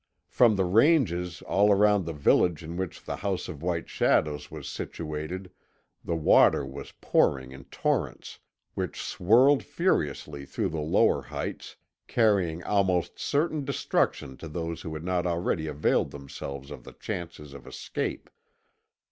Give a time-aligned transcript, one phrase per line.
[0.29, 4.67] From the ranges all around the village in which the House of White Shadows was
[4.67, 5.51] situated
[6.03, 8.39] the water was pouring in torrents,
[8.73, 11.75] which swirled furiously through the lower heights,
[12.07, 17.53] carrying almost certain destruction to those who had not already availed themselves of the chances
[17.53, 18.27] of escape.